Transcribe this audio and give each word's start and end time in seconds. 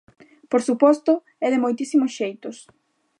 Por 0.51 0.61
suposto, 0.67 1.13
e 1.45 1.47
de 1.53 1.61
moitísimos 1.63 2.11
xeitos. 2.19 2.57